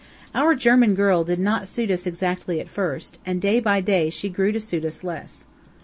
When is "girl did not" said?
0.95-1.67